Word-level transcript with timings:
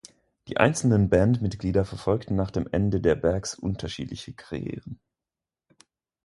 Die 0.47 0.57
einzelnen 0.57 1.11
Bandmitglieder 1.11 1.85
verfolgten 1.85 2.33
nach 2.35 2.49
dem 2.49 2.67
Ende 2.71 3.01
der 3.01 3.13
Bags 3.13 3.53
unterschiedliche 3.53 4.33
Karrieren. 4.33 4.99